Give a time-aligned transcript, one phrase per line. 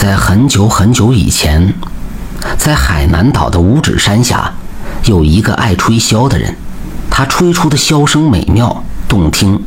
[0.00, 1.74] 在很久很久以前，
[2.56, 4.50] 在海南岛的五指山下，
[5.04, 6.56] 有一个爱吹箫的人。
[7.10, 9.60] 他吹出的箫声美妙动听，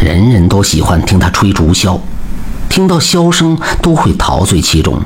[0.00, 2.00] 人人都喜欢听他吹竹箫，
[2.70, 4.98] 听到箫声都会陶醉其中。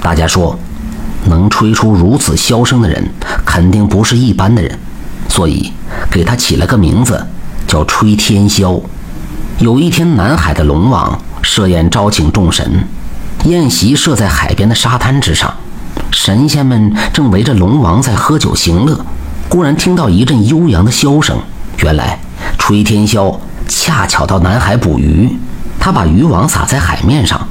[0.00, 0.58] 大家说，
[1.26, 3.08] 能吹出如此箫声的人，
[3.46, 4.76] 肯定不是一般的人，
[5.28, 5.72] 所以
[6.10, 7.24] 给他起了个名字，
[7.68, 8.82] 叫吹天箫。
[9.60, 12.84] 有一天，南海的龙王设宴招请众神。
[13.44, 15.52] 宴席设在海边的沙滩之上，
[16.12, 19.04] 神仙们正围着龙王在喝酒行乐。
[19.48, 21.36] 忽然听到一阵悠扬的箫声，
[21.78, 22.18] 原来
[22.56, 23.36] 吹天箫
[23.66, 25.28] 恰巧到南海捕鱼，
[25.80, 27.48] 他把渔网撒在海面上，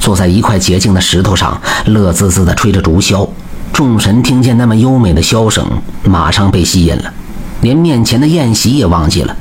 [0.00, 3.28] 坐在一块洁净的石头上，乐滋滋地吹着竹箫。
[3.72, 5.64] 众神听见那么优美的箫声，
[6.02, 7.12] 马上被吸引了，
[7.60, 9.36] 连面前的宴席也忘记了，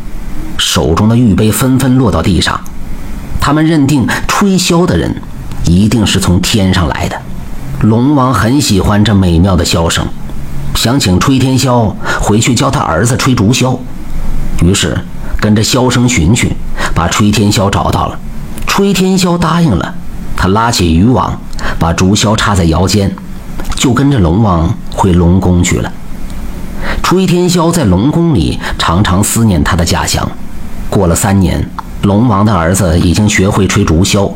[0.58, 2.62] 手中的玉杯纷纷落到地上。
[3.42, 5.14] 他们认定吹箫的人。
[5.72, 7.16] 一定是从天上来的。
[7.80, 10.06] 龙王很喜欢这美妙的箫声，
[10.76, 13.78] 想请吹天箫回去教他儿子吹竹箫。
[14.62, 14.98] 于是
[15.40, 16.52] 跟着箫声寻去，
[16.94, 18.20] 把吹天箫找到了。
[18.68, 19.96] 吹天箫答应了，
[20.36, 21.40] 他拉起渔网，
[21.80, 23.16] 把竹箫插在腰间，
[23.76, 25.92] 就跟着龙王回龙宫去了。
[27.02, 30.30] 吹天箫在龙宫里常常思念他的家乡。
[30.90, 31.66] 过了三年，
[32.04, 34.32] 龙王的儿子已经学会吹竹箫。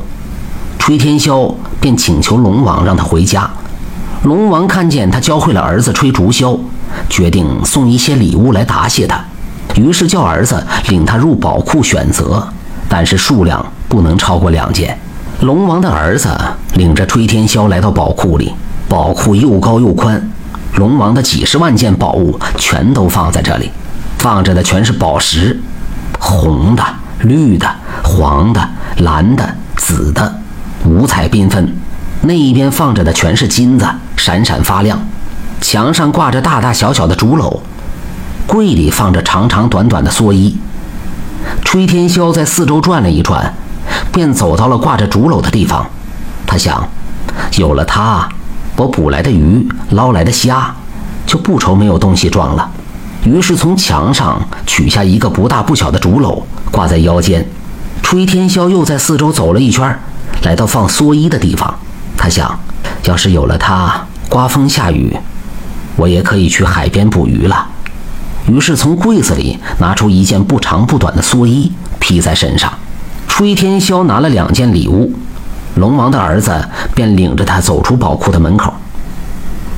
[0.86, 3.50] 吹天箫便请求龙王让他回家。
[4.22, 6.60] 龙王看见他教会了儿子吹竹箫，
[7.10, 9.20] 决定送一些礼物来答谢他，
[9.76, 12.48] 于是叫儿子领他入宝库选择，
[12.88, 14.96] 但是数量不能超过两件。
[15.42, 16.30] 龙王的儿子
[16.76, 18.54] 领着吹天箫来到宝库里，
[18.88, 20.30] 宝库又高又宽，
[20.76, 23.72] 龙王的几十万件宝物全都放在这里，
[24.20, 25.60] 放着的全是宝石，
[26.20, 26.84] 红的、
[27.22, 27.68] 绿的、
[28.04, 30.42] 黄的、蓝的、紫的。
[30.86, 31.76] 五彩缤纷，
[32.22, 35.00] 那一边放着的全是金子，闪闪发亮。
[35.60, 37.60] 墙上挂着大大小小的竹篓，
[38.46, 40.56] 柜里放着长长短短的蓑衣。
[41.64, 43.52] 吹天箫在四周转了一转，
[44.12, 45.86] 便走到了挂着竹篓的地方。
[46.46, 46.88] 他想，
[47.58, 48.30] 有了它，
[48.76, 50.74] 我捕来的鱼、捞来的虾，
[51.26, 52.70] 就不愁没有东西装了。
[53.24, 57.44] 于是从墙上取下一个不大不小的竹篓，挂在腰间。
[58.04, 60.00] 吹天箫又在四周走了一圈。
[60.46, 61.74] 来到放蓑衣的地方，
[62.16, 62.60] 他想，
[63.06, 65.18] 要是有了它，刮风下雨，
[65.96, 67.66] 我也可以去海边捕鱼了。
[68.48, 72.72] 于是从柜子里拿出一件不长不短的蓑衣，披在身上。
[73.28, 75.12] 吹天箫拿了两件礼物，
[75.78, 78.72] 龙王的儿子便领着他走出宝库的门口。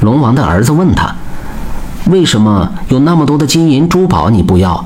[0.02, 1.16] 龙王的儿子问他
[2.12, 4.86] ：“为什么有那么多的金银珠宝你不要，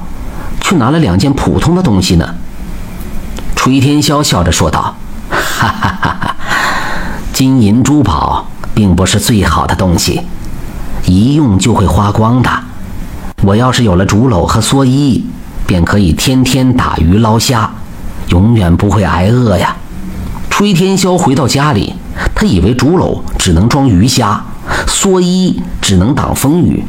[0.61, 2.35] 却拿了两件普通的东西呢？”
[3.57, 4.95] 吹天箫笑着说道。
[5.61, 6.35] 哈哈哈哈
[7.31, 10.21] 金银珠宝并不是最好的东西，
[11.05, 12.49] 一用就会花光的。
[13.43, 15.23] 我要是有了竹篓和蓑衣，
[15.67, 17.69] 便可以天天打鱼捞虾，
[18.29, 19.75] 永远不会挨饿呀。
[20.49, 21.93] 吹天霄回到家里，
[22.33, 24.43] 他以为竹篓只能装鱼虾，
[24.87, 26.83] 蓑衣只能挡风雨，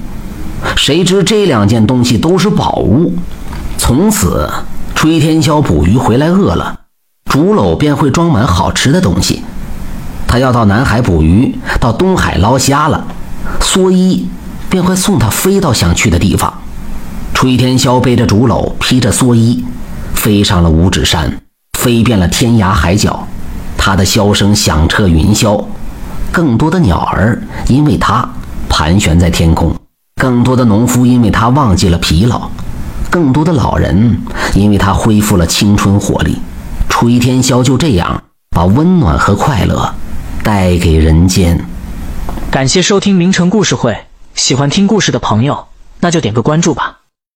[0.76, 3.12] 谁知这两件东西都是宝物。
[3.76, 4.50] 从此，
[4.94, 6.81] 吹天霄捕鱼回来饿了。
[7.32, 9.42] 竹篓便会装满好吃的东西，
[10.26, 13.06] 他要到南海捕鱼，到东海捞虾了，
[13.58, 14.28] 蓑衣
[14.68, 16.52] 便会送他飞到想去的地方。
[17.32, 19.64] 吹天霄背着竹篓，披着蓑衣，
[20.14, 21.40] 飞上了五指山，
[21.78, 23.26] 飞遍了天涯海角。
[23.78, 25.64] 他的箫声响彻云霄，
[26.30, 28.28] 更多的鸟儿因为他
[28.68, 29.74] 盘旋在天空，
[30.16, 32.50] 更多的农夫因为他忘记了疲劳，
[33.08, 34.20] 更多的老人
[34.54, 36.36] 因为他恢复了青春活力。
[37.02, 39.92] 崔天霄就这样把温暖和快乐
[40.44, 41.66] 带给人间。
[42.48, 45.66] 感谢收听名城故事会，喜欢听故事的朋友，
[45.98, 47.00] 那就点个关注吧。